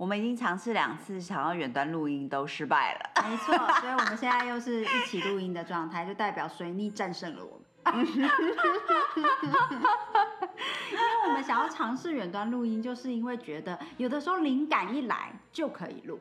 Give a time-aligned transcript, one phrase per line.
[0.00, 8.06] 我们已经尝试两次想要远端录音都失败了，没错，所以我们现在又是一起录音的状态，就代表水逆战胜了我们。
[8.16, 8.22] 因
[10.96, 16.18] 为我们想要尝试远端录音，就是因为觉得有的时候灵感一来就可以录，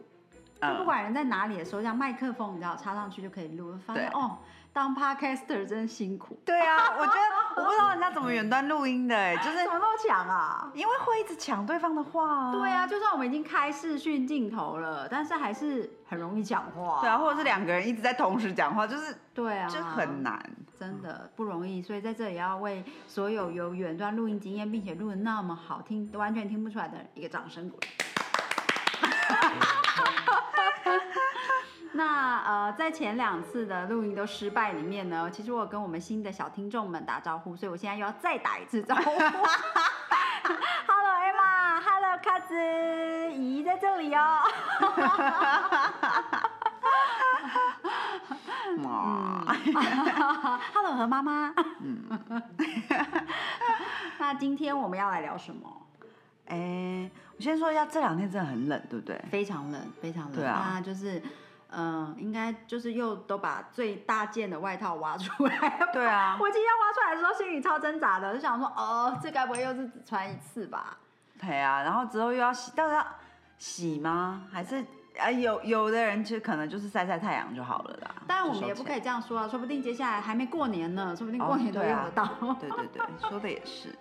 [0.61, 4.39] 就不管人在哪里的时候，像麦克风，你知道插上去就可以录，发现哦。
[4.71, 6.39] 当 podcaster 真辛苦。
[6.45, 10.71] 对啊， 我觉得我不知道人家怎么远端录音的，哎，就是怎么那么抢啊？
[10.73, 12.51] 因为会一直抢对方的话。
[12.51, 16.99] 对啊，就算我们已经开视讯镜头了，但是还是很容易讲话。
[17.01, 20.39] 对啊，或者是两个人一直在同时讲话，就是对啊，就很难，
[20.79, 21.81] 真的不容易。
[21.81, 27.87] 所以在这里要为所有有远端录音经验并且录的那么好听，完全听不出来的一个掌声鼓励。
[31.93, 39.01] 那呃，在前两次的录音都失败里面呢，其实我跟我们新的小听众们打招呼，所以我现在又要再打一次招呼。
[40.87, 42.53] Hello Emma，Hello 卡子，
[43.33, 44.39] 姨在这里哦。
[48.77, 49.43] 妈
[50.73, 51.53] ，Hello 和妈妈。
[51.81, 52.03] 嗯。
[54.19, 55.67] 那今天我们要来聊什么？
[56.47, 59.19] 哎，我先说一下，这两天真的很冷，对不对？
[59.31, 60.35] 非常冷，非常冷。
[60.35, 60.69] 对啊。
[60.73, 61.21] 那就是。
[61.71, 65.87] 嗯，应该就是又都把最大件的外套挖出来。
[65.93, 70.97] 对啊，我今天挖出来的时候心里超挣扎的，就想说，哦，这该不会又是只穿一次吧？
[71.39, 73.05] 对啊，然后之后又要洗，到底要
[73.57, 74.43] 洗吗？
[74.51, 74.85] 还是？
[75.19, 78.15] 啊，有有的人其实可能就是晒晒太阳就好了啦。
[78.27, 82.27] 当然我们也不可以这样说啊，说不定接下来还没过年呢，说不定过年都用得到。
[82.59, 83.95] 对对对，说的也是。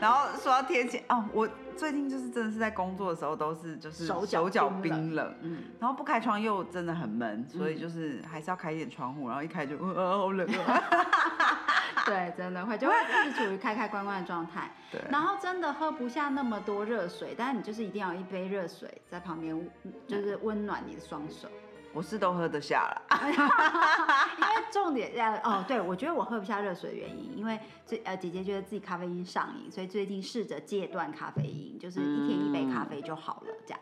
[0.00, 10.82] 然后说到天气哦，我最近就是真的是在工作的时候都是就是手脚冰冷，嗯，然后不开窗又真的很闷，所以就是还是要开一点窗户，然后一开就呃好冷啊。
[12.10, 14.70] 对， 真的会就会一直处于开开关关的状态。
[14.90, 15.00] 对。
[15.10, 19.70] 然后真的喝不下那么多热水，但是你就是一定要一杯热水在旁边，
[20.06, 21.48] 就是温暖你的双手。
[21.92, 23.02] 我是都喝得下了。
[23.20, 33.80] 因为重点呃哦，对我觉得我喝不下热水的原因，因为最呃姐姐觉得自己咖啡因上瘾，所以最近试着戒断咖啡因，就是一天一杯咖啡就好了这样。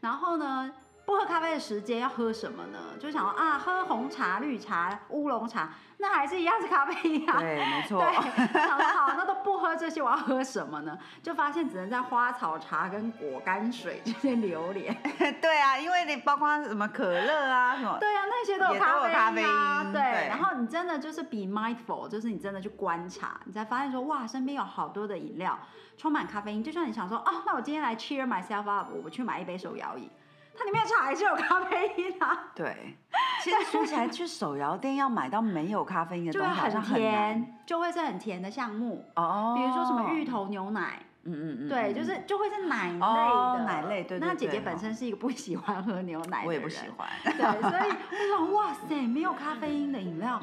[0.00, 0.72] 然后呢？
[1.10, 2.78] 不喝咖啡的时间要喝什么呢？
[3.00, 7.36] 就想啊，喝红茶、绿茶、乌龙茶，那还是一样是咖啡因啊。
[7.36, 8.00] 对，没 错。
[8.00, 8.12] 对，
[8.52, 10.96] 想好，那都不喝这些，我要喝什么呢？
[11.20, 14.94] 就发现只能在花草茶跟果干水这些流连。
[15.42, 17.98] 对啊，因为你包括什么可乐啊什么。
[17.98, 19.90] 对啊，那些都有咖啡因啊。
[19.92, 25.58] 对，然后你真的就是 be mindful，就是你真的去观察，你才发现说哇，身边有好多的饮料
[25.96, 26.62] 充满咖啡因。
[26.62, 30.08] 就像你想说哦，那我今天来 cheer myself up，我去买一杯手摇饮。
[30.56, 32.50] 它里面茶还是有咖啡因啊。
[32.54, 32.96] 对，
[33.42, 39.54] 其实说起来，去手摇店要买到没有咖啡因的东西，好像很甜，就会是很甜的项目哦。
[39.56, 44.04] 比如说什么芋头牛奶，嗯嗯嗯，对，就是就会是奶类的奶类。
[44.04, 47.08] 对那姐姐本身是一个不喜欢喝牛奶的人，我也不喜欢。
[47.24, 47.90] 对，所以
[48.32, 50.40] 我想，哇塞，没有咖啡因的饮料，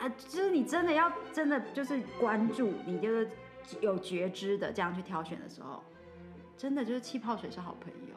[0.00, 3.28] 呃，就是你真的要真的就是关注，你就是
[3.80, 5.82] 有觉知的这样去挑选的时候，
[6.56, 8.14] 真的就是气泡水是好朋友。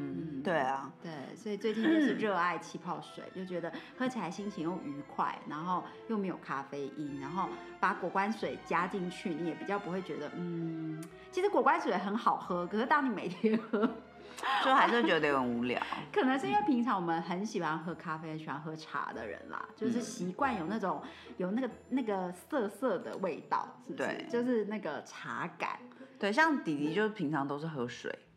[0.00, 13.86] 嗯，对啊，对，所以最近就是热爱气泡水，就觉得喝起来心情又愉快，然后又没有咖啡因，然后把果关水加进去，你也比较不会觉得，嗯，其实果关水很好喝，可是当你每天喝，
[14.64, 15.80] 就还是觉得很无聊。
[16.12, 21.02] 可能是因为平常我们很喜欢喝咖啡、喜欢喝茶的人啦，就是习惯有那种
[21.36, 24.26] 有那个那个涩涩的味道，是不是？
[24.30, 25.78] 就是那个茶感。
[26.18, 28.10] 对，像弟弟就是平常都是喝水。
[28.12, 28.29] 嗯，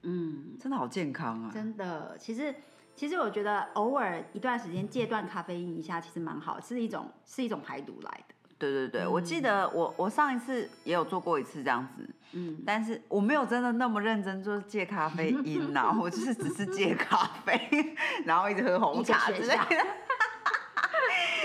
[0.60, 1.52] 真的好健康啊！
[1.54, 2.54] 真的，其实
[2.96, 8.36] 其实我觉得偶尔一段时间戒断咖啡因一下，其实蛮好，是一种是一种排毒来的。
[8.60, 17.60] 对对对，我记得我我上一次也有做过一次这样子，嗯，但是我没有真的那么认真做戒咖啡因呐， 我就是只是戒咖啡，
[18.26, 19.68] 然后一直喝红茶之类的。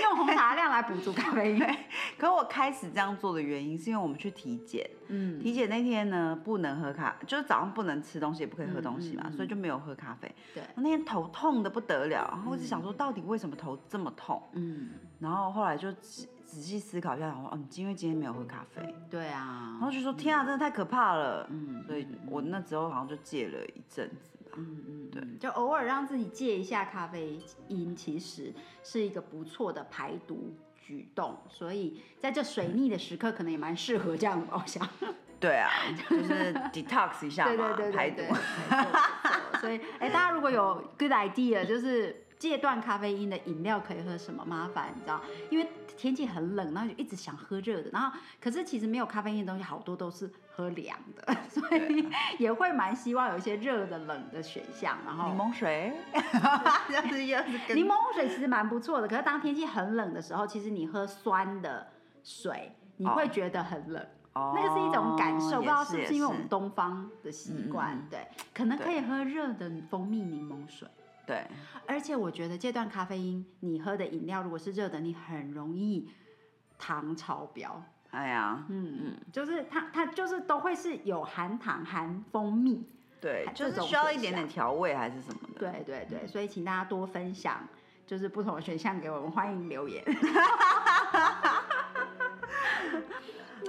[0.03, 1.59] 用红茶量来补足咖啡因。
[2.19, 10.29] 可我开始这样做的原因，是因为我们去体检，嗯，体检那天呢不能喝咖，就是早上不能吃东西，也不可以喝东西嘛，嗯嗯嗯所以就没有喝咖啡。
[10.53, 14.41] 对，那天头痛的不得了，然后我就想说，到底为什么头这么痛？
[14.53, 14.89] 嗯，
[15.19, 21.47] 然后后来就仔仔细思考一下，然后哦，因为今天没有喝咖啡，对啊然，后就说天啊，真的太可怕了。
[21.49, 24.51] 嗯所以我那时候好像就戒了一阵子吧。
[24.57, 30.51] 嗯嗯，对嗯就偶尔让自己戒一下咖啡因，其实是一个不错的排毒
[30.89, 31.37] 举动。
[31.47, 34.87] 所以在这水逆的时刻，可能也蛮适合这样的，我想。
[35.39, 35.69] 对啊，
[36.09, 38.23] 就是 detox 一下嘛，对对对排毒
[39.61, 44.43] 所以，哎，大家如果有 good idea，就是戒断咖啡因的饮料可以喝什么？
[44.45, 52.07] 麻烦你知道，因为天气很冷，然后就一直想喝热的，然后可是其实没有咖啡因的东西，好多都是喝凉的， 所以
[52.39, 54.97] 也会蛮希望有一些热的、冷的选项。
[55.05, 55.93] 然后柠檬水，
[57.75, 61.87] 柠檬水其实蛮不错的，可是当天气很冷的时候，其实你喝酸的
[62.23, 64.01] 水，你会觉得很冷。
[64.33, 70.87] 哦那个是一种感受，不知道是不是因为我们东方的习惯，对，可能可以喝热的蜂蜜柠檬水。
[71.29, 71.45] 对，
[71.85, 76.09] 而且我觉得戒断咖啡因，你喝的饮料如果是热的，你很容易
[76.79, 77.83] 糖超标。
[78.09, 82.83] 哎呀，嗯嗯，就是它它就是都会是有含糖、含蜂蜜。
[83.21, 85.59] 对，就是需要一点点项调味还是什么的。
[85.59, 87.61] 对对对，所以请大家多分享，
[88.07, 90.03] 就是不同的选项给我们，欢迎留言。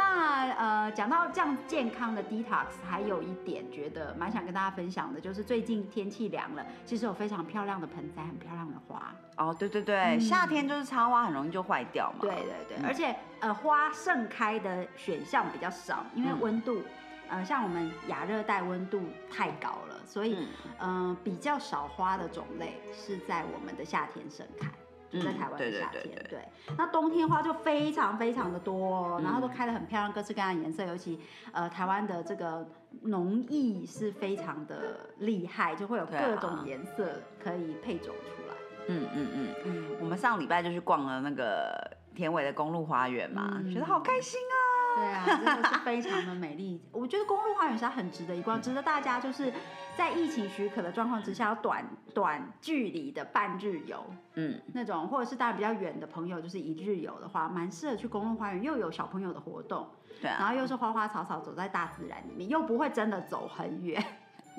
[0.00, 9.14] 那呃，讲到这样健康的 detox，还有一点觉得蛮想跟大家分享的，就是最近天气凉了，其实有非常漂亮的盆栽，很漂亮的花。
[9.37, 12.19] 哦，对对对，嗯夏天就是插花很容易就坏掉嘛。
[12.23, 16.82] 对对对，嗯而且呃，花盛开的选项比较少，因为嗯温度，
[17.29, 20.47] 呃，像我们亚热带温度太高了，所以嗯
[20.79, 24.67] 嗯、呃比较少花的种类是在我们的夏天盛开。
[25.11, 26.49] 就在嗯台湾的夏天，对对对对。
[26.79, 30.85] 那冬天花就非常非常的多、哦，然后都嗯开得很漂亮，各式各样的颜色。
[30.85, 31.21] 尤其
[31.53, 32.67] 呃，台湾的这个
[33.03, 38.55] 农艺是非常的厉害，就会有各种颜色可以配种出来。
[38.89, 41.73] 嗯嗯嗯，嗯，我们上礼拜就去逛了那个
[42.15, 44.57] 田尾的公路花园嘛，嗯觉得好开心啊。
[44.96, 46.82] 对啊，真的是非常的美丽。
[46.92, 49.52] 我觉得公路花园是很值得一逛，值得大家就是
[49.96, 51.84] 在疫情许可的状况之下，要短
[52.14, 54.04] 短距离的半日游
[54.34, 59.88] 嗯，那种，或者是大家比较远的朋友，就是一日游的话，蛮适合去公路花园，又有小朋友的活动，
[60.20, 64.04] 对啊，然后又是花花草草，走在大自然里面，又不会真的走很远。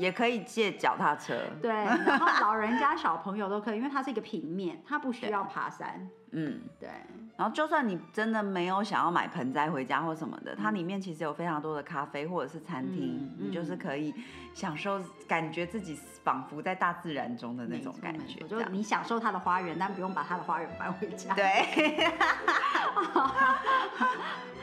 [0.02, 1.38] 也可以借脚踏车。
[1.62, 6.10] 对，然后老人家、小朋友都可以，因为它是一个平面，它不需要爬山。
[6.32, 6.90] 嗯，对，
[7.38, 14.14] 然后就算你真的没有想要买盆栽回家或什么的，它里面其实有非常多的咖啡或者是餐厅，嗯你就是可以
[14.54, 18.70] 享受，感觉自己仿佛在大自然中的那种感觉，没错就。
[18.70, 21.36] 你享受它的花园，但不用把它的花园搬回家。
[21.36, 22.12] 对。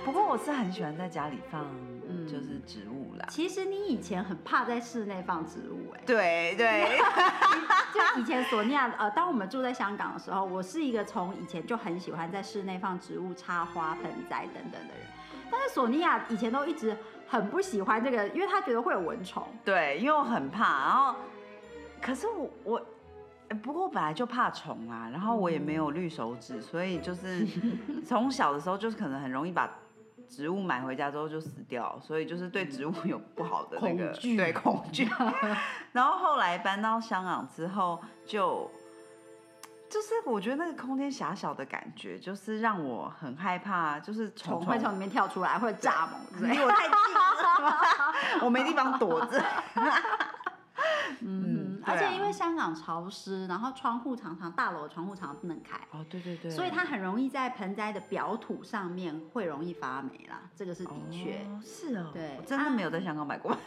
[0.05, 1.88] 不过我是很喜欢在家里放，嗯
[2.28, 3.26] 就是植物啦。
[3.30, 6.98] 其实你以前很怕在室内放植物、哎，对对，
[7.94, 15.06] 就以前索尼娅，呃，当我们住在香港的时候，我是一个从以前就很喜欢在室内放植物、插花、盆栽等等的人。
[15.50, 16.94] 但是索尼娅以前都一直
[17.26, 19.42] 很不喜欢这个，因为她觉得会有蚊虫。
[19.64, 21.14] 对，因为我很怕，然后
[22.00, 22.86] 可是我我。
[23.50, 27.46] 呃不过我本来就怕虫啊，然后我也没有绿手指，所以就是
[28.04, 29.66] 从小的时候就是可能很容易把
[30.28, 35.08] 植物买回家之后就死掉，所以就是对植物有不好的那个恐惧对恐惧。
[35.92, 38.70] 然后后来搬到香港之后，就
[39.90, 46.08] 就是我觉得那个空间狭小的感觉，就是让我很害怕，就是虫虫会从里面跳出来，会蚱蜢
[46.38, 46.54] 之类的。
[46.54, 49.42] 离我太近了， 我没地方躲着。
[51.20, 51.57] 嗯，
[51.88, 61.38] 而且因为香港潮湿，然后窗户常常大楼的窗户常常不能开，哦，对对对，所以它很容易在盆栽的表土上面会容易发霉啦，这个是的确。
[61.38, 63.57] 哦是哦，对我真的没有在香港买过。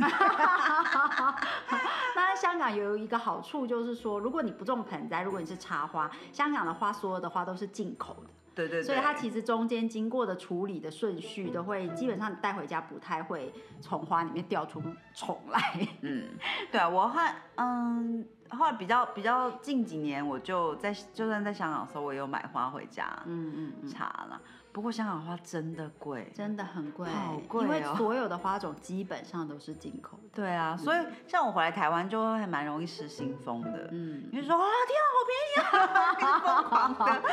[2.16, 14.82] 那香港有一个好处就是说，如果你不种盆栽，如果你是插花，香港的花所有的花都是进口的，对对对，所以它其实中间经过的处理的顺序都会，基本上你带回家不太会从花里面掉出
[15.14, 15.88] 虫来。
[16.02, 16.30] 嗯，
[16.72, 24.40] 对啊，我后来嗯，后来比较比较近几年，我就在就算在香港的时候，我也有买花回家嗯嗯嗯，插啦。
[24.72, 26.32] 不过香港花真的贵。
[26.34, 30.30] 真的很贵，好贵因为哦所有的花种基本上都是进口的。
[30.34, 33.90] 对啊，所以像我回来台湾就会蛮容易失心疯的。
[33.92, 37.30] 嗯，你就说啊，天啊，好便宜啊， 疯狂的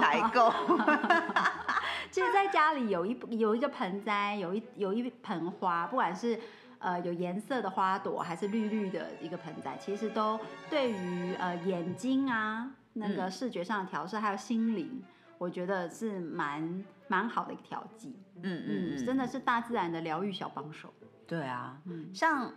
[0.00, 0.52] 采购。
[2.10, 6.38] 其实在家里有一有一个盆栽，有一有一盆花，不管是
[6.78, 15.02] 呃有颜色的花朵，还是绿绿的一个盆栽，其实都对于呃眼睛啊那个嗯视觉上的调试，还有心灵，
[15.42, 18.16] 我觉得是蛮蛮好的一个调剂。
[18.44, 20.92] 嗯嗯真的是大自然的疗愈小帮手。
[21.26, 22.48] 对啊，嗯像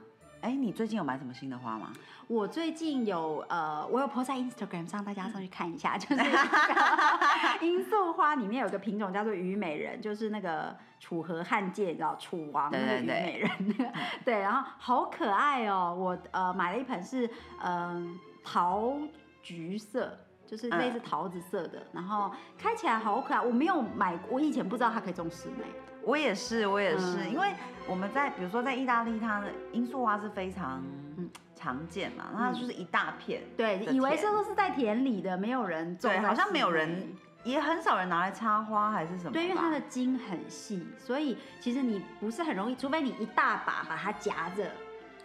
[0.42, 1.92] 哎，你最近有买什么新的花吗？
[2.28, 6.22] 我最近有呃，我有 po 在 Instagram 上，大家上去看一下，就是
[7.60, 13.92] 罂粟花里面有个品种叫做虞美人，就是那个楚河汉界，你知道楚王那个虞美人那个，
[14.24, 17.28] 对，然后好可爱哦，我呃买了一盆是
[17.64, 18.94] 嗯、桃
[19.42, 20.16] 橘色。
[20.46, 23.42] 就是类似桃子色的，然后开起来好可爱。
[23.42, 25.66] 我没有买，我以前不知道它可以种室内。
[26.04, 27.52] 我也是，我也是，嗯因为
[27.88, 30.84] 我们在比如说在意大利，它的罂粟花是非常
[31.18, 37.12] 嗯常见嘛，它就是一大片，对，以为田这都是在田里的，没有人种对，好像没有人，
[37.44, 39.34] 也很少人拿来插花还是什么吧。
[39.34, 44.70] 对，因为它的茎很细，所以其实你不是很容易，除非你一大把把它夹着，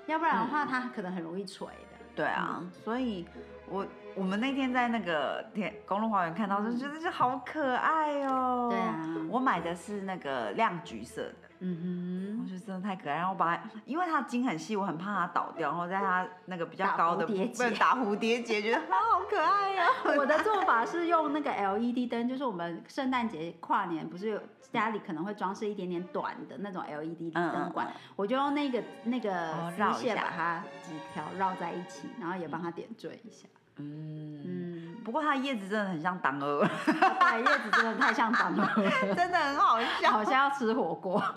[0.06, 1.98] 要不然的话它可能很容易垂的。
[2.16, 3.26] 对啊，所以
[3.68, 8.68] 我我们那天在那个天公路花园看到，就觉得就好可爱哦。
[8.70, 11.34] 对啊我买的是那个亮橘色的。
[11.62, 19.92] 嗯哼我觉得真的太可爱，然后我把它，因为它茎很细，我很怕它倒掉，然后在它那个比较高的蝴蝶结打蝴蝶结，觉得它好可爱哦。
[20.04, 24.40] 哼，我的做法是用那个 LED 灯，就是我们圣诞节跨年不是有
[24.72, 33.46] 家里可能会装饰一点点短的那种 LED 嗯灯管，嗯我就用那个那个丝线把它几条绕在一起，然后也帮它点缀一下。
[33.80, 38.66] 嗯，嗯，不过它的叶子真的很像党鹅，对，叶子真的太像党鹅，
[39.14, 40.10] 真的很好笑。
[40.10, 41.18] 好像要吃火锅。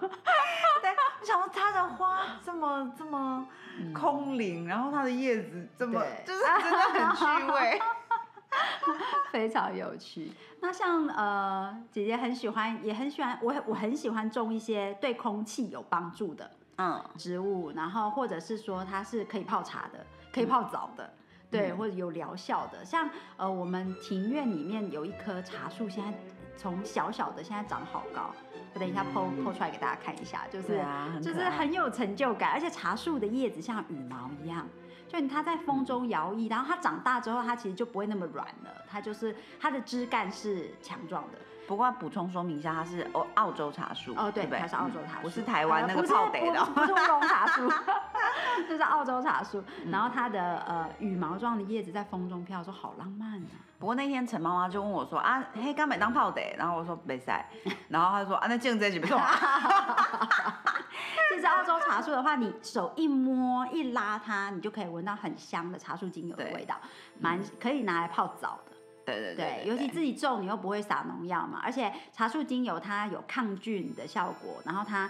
[0.81, 3.47] 对，我想说它的花这么这么
[3.93, 7.81] 空灵，然后它的叶子这么就是真的很趣味。
[9.31, 10.31] 非常有趣。
[10.61, 21.11] 那像呃，姐姐很喜欢，也很喜欢，我我很喜欢种一些对空气有帮助的嗯，植物，然后或者是说它是可以泡茶的，可以泡澡的。
[21.53, 21.77] 对，嗯。
[21.77, 26.13] 或者有疗效的，像呃，我们庭院里面有一棵茶树，现在
[26.57, 28.33] 从小小的现在长好高，
[28.73, 34.67] 我等一下剖剖出来给大家看一下，就是啊，就是很有成就感，而且茶树的叶子像羽毛一样，
[35.13, 41.37] 就你它在风中摇曳，然后它长大之后，它其实就不会那么软了，它就是它的枝干是强壮的。
[41.67, 46.67] 不过要补充说明一下，它是澳澳洲茶树哦，对，不它是澳洲茶树，不是台湾那个泡得的哦。
[46.73, 47.71] 不是乌龙茶树，
[48.67, 49.63] 这是澳洲茶树。
[49.91, 53.61] 然后它的呃羽毛状的叶子在风中飘，说好浪漫啊。
[53.77, 57.47] 不过那天陈妈妈就问我说啊，嘿刚买当泡得，然后我说没赛，
[57.87, 59.29] 然后她说啊，那这样子不错啊。
[61.29, 66.79] 这是澳洲茶树的话，你手一摸一拉它，你就可以闻到很香的茶树精油的味道，
[67.19, 68.71] 蛮可以拿来泡澡的。
[69.05, 75.09] 对对对，尤其自己种，你又不会撒农药嘛，而且茶树精油它有抗菌的效果，然后它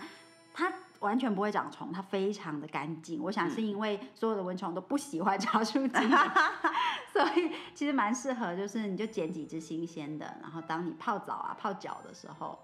[0.51, 3.21] 它完全不会长虫，它非常的干净。
[3.21, 6.17] 我想是因为所有的蚊虫都不喜欢 茶树精油，
[7.13, 12.57] 所以其实蛮适合，就是你就捡几只新鲜的，然后当你泡澡啊、泡脚的时候，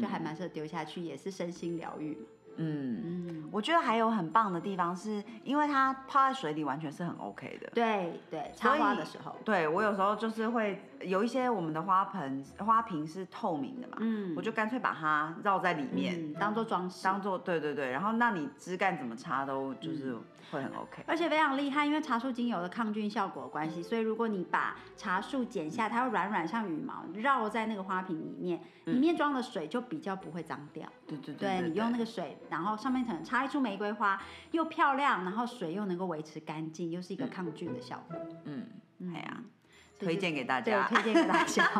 [0.00, 2.26] 就还蛮适合丢下去，也是身心疗愈嘛。
[2.60, 7.70] 嗯，嗯，我觉得还有很棒的地方是，因为它泡在水里完全是很 OK 的。
[7.74, 14.34] 对对，插花的时候，对我有时候就是会有一些我们的花盆花瓶是透明的嘛，嗯。
[14.36, 20.22] 我就干脆把它绕在里面，嗯当做装饰，当做对对对，然后那你枝干怎么插都就是嗯。
[20.50, 21.04] 会很 OK。
[21.06, 30.88] 而且非常厉害，因为茶树精油的抗菌效果的关系，所以如果你把茶树剪下，它会软软像羽毛，绕在那个花瓶里面，里面装的水就比较不会脏掉。
[31.06, 38.16] 对对对你用那个水，然后上面可能插一束玫瑰花，又漂亮，然后水又能够维持干净，又是一个抗菌的效果。
[38.46, 38.66] 嗯，
[38.98, 39.14] 嗯。
[39.14, 39.59] 哎呀，所以就
[40.00, 40.86] 推荐给大对，家。
[40.88, 41.70] 推荐给大家。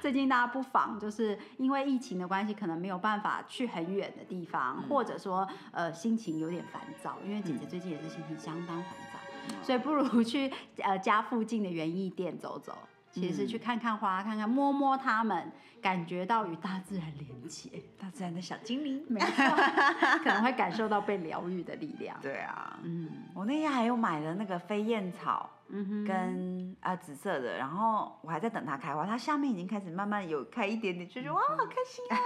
[0.00, 9.18] 最近大家不妨就是因为疫情的关系，可能没有办法去很远的地方，或者说呃心情有点烦躁，因为姐姐最近也是心情相当烦躁，
[9.62, 12.76] 所以不如去呃家附近的园艺店走走。
[13.10, 19.02] 其实去看看花，看看摸摸它们，感觉到与大自然连接，大自然的小精灵。
[19.08, 19.44] 没错，
[20.22, 22.16] 可能会感受到被疗愈的力量。
[22.22, 25.50] 对啊，嗯我那天还有买了那个飞燕草
[26.06, 32.16] 跟啊、紫色的，然后我还在等它开花，它下面已经开始慢慢有开一点点，就觉得哇好开心啊。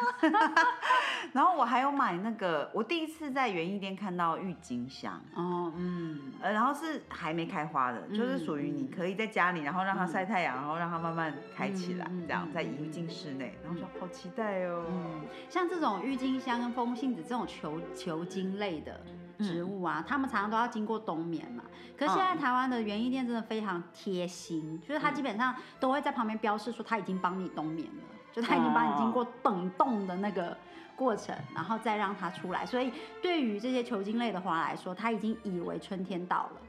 [1.33, 5.21] 然后我还有买那个，我第一次在园艺店看到郁金香。
[5.35, 6.33] 哦嗯。
[6.41, 14.85] 呃，然后是还没开花的，就是属于你可以在家里，然后让它晒太阳，然后让它慢慢开起来，这样嗯再移进室内，然后说好期待哦。
[14.89, 19.01] 嗯，像这种郁金香跟风信子这种球球茎类的
[19.43, 21.65] 植物啊，它们常常都要经过冬眠嘛。
[21.99, 30.57] 可是现在台湾的园艺店真的非常贴心，就是它基本上都会在旁边标示说它已经帮你冬眠了，就它已经帮你经过冷冻的那个。
[30.95, 36.61] 过程，然后再让它出来，所以对于这些球茎类的花来说，它已经以为春天到了，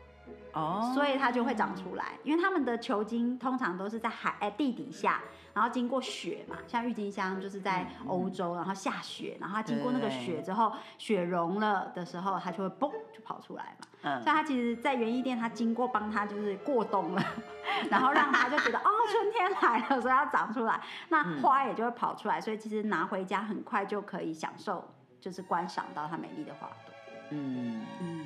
[0.54, 2.14] 哦，所以它就会长出来。
[2.24, 5.22] 因为它们的球茎通常都是在海哎地底下，
[5.54, 13.88] 然后经过雪嘛，像郁金香就是在欧洲，然后下雪，然后它经过那个雪之后，雪融了的时候，它就会嘣就跑出来嘛。
[14.04, 14.22] 嗯。
[14.22, 17.24] 所以它其实，在园艺店，它经过帮它就是过冬了，
[17.90, 20.80] 然后让它就觉得哦，春天来了，所以要长出来，
[21.10, 24.88] 那花也就会跑出来，所以其实拿回家很快就可以享受，
[25.20, 26.94] 就是观赏到它美丽的花朵。
[27.32, 28.26] 嗯嗯，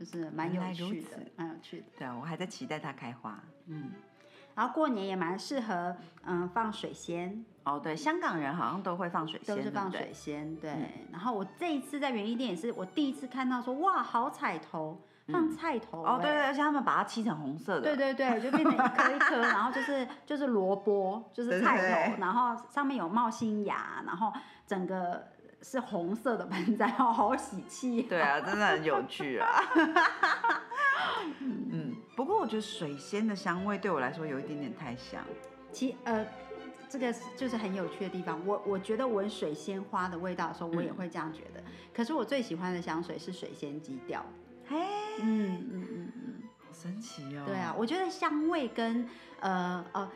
[0.00, 1.84] 就是蛮有趣的此，蛮有趣的。
[1.98, 3.38] 对啊，我还在期待它开花。
[3.66, 3.90] 嗯，
[4.54, 10.70] 然后过年也蛮适合嗯放水仙，哦，对，香港人好像都会放水仙，都是放水仙，对。
[10.70, 24.32] 嗯然后我这一次在园艺店也是我第一次看到说哇，好彩头，放菜头、哦，对欸对，而且他们把它漆成红色的，对对对，就变成一颗一颗，然后就是就是萝卜，就是菜头，对对对然后上面有冒新芽，然后
[24.66, 25.28] 整个
[25.62, 29.48] 是红色的盆栽， 好，好喜气、对啊，真的很有趣啊。
[31.40, 35.22] 嗯，不过我觉得水仙的香味对我来说有一点点太香。
[35.72, 36.26] 其呃，
[36.88, 38.40] 这个就是很有趣的地方。
[38.46, 41.62] 我我觉得闻水仙花的味道的时候，我也嗯会这样觉得。
[41.94, 44.24] 可是我最喜欢的香水是水仙基调。
[44.66, 44.76] 嘿，
[45.22, 47.44] 嗯嗯嗯嗯，好神奇哦。
[47.46, 49.08] 对啊，，我觉得香味跟
[49.40, 50.10] 呃呃，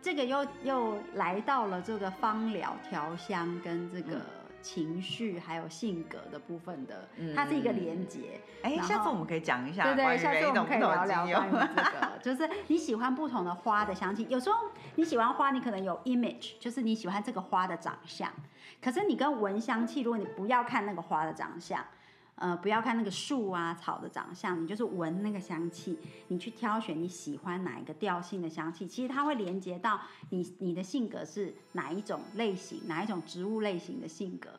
[0.00, 4.20] 这个又又来到了这个芳疗调香跟这个。
[4.66, 8.40] 情绪还有性格的部分的，它是一个连接。
[8.62, 14.26] 哎，下次我们可以讲一下对对，下次我们可以聊聊关于这个，就是你喜欢不同的花的香气。
[14.28, 14.56] 有时候
[14.96, 18.28] 你喜欢花，你可能有 image，就是你喜欢这个花的长相。
[18.82, 21.80] 可是你跟闻香气，如果你不要看那个花的长相，
[22.36, 30.00] 呃，不要看那个树啊草的长相，你就是闻那个香气，你去挑选你喜欢哪一个调性的香气，其实它会连接到
[30.30, 34.50] 你你的性格是哪一种类型，哪一种植物类型的性格，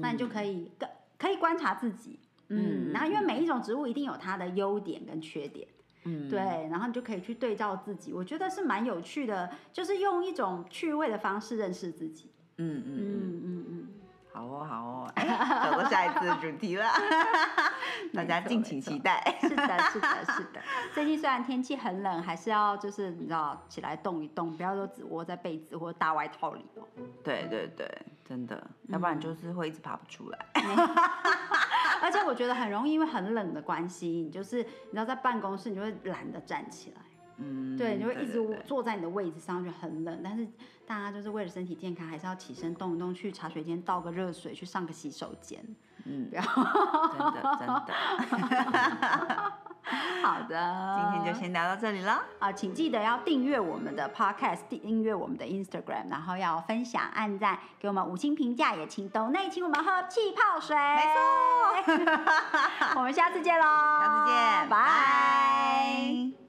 [0.00, 0.88] 那你就可以更
[1.18, 2.18] 可以观察自己。
[2.48, 5.68] 嗯，嗯然后因为每一种植物一定有它的优点跟缺点，
[6.04, 6.38] 嗯，对，
[6.70, 12.30] 然后你就可以去对照自己，我觉得是蛮有趣的，就是用一种趣味的方式认识自己。
[12.58, 13.85] 嗯嗯嗯，嗯嗯嗯，
[14.36, 15.24] 好哦好哦，哎，
[15.64, 16.86] 找到下一次的主题了，
[18.12, 19.38] 大家敬请期待。
[19.40, 20.60] 是的，是的，是的。
[20.92, 26.82] 最近虽然天气很冷，还是要就是你知道起来动一动，不要说只窝在被子或大外套里哦。
[27.24, 27.90] 对对对，
[28.28, 30.38] 真的，要不然就是会一直爬不出来。
[32.02, 37.00] 而且我觉得很容易，因为很冷的关系，你就是你知道在办公室，你就会懒得站起来。
[37.38, 40.20] 嗯，对，你就会一直坐在你的位置上，就很冷。
[40.24, 40.46] 但是
[40.86, 45.62] 大家就是为了身体健康，还是要起身动一动，去茶水间倒个热水，去上个洗手间。
[46.04, 49.52] 嗯，不要真的真的。
[50.22, 52.20] 好的，今天就先聊到这里了。
[52.40, 60.74] 啊，请记得要订阅我们的 Podcast，订阅我们的 Instagram，然后要分享、按赞，给我们五星评价，也请抖内请我们喝气泡水。
[60.76, 61.02] 没
[61.94, 66.45] 错， 我们下次见喽，下次见，拜。